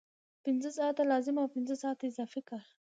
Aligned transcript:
پنځه 0.43 0.69
ساعته 0.77 1.03
لازم 1.11 1.35
او 1.41 1.47
پنځه 1.55 1.75
ساعته 1.83 2.03
اضافي 2.07 2.41
کار 2.49 2.63
دی 2.69 2.77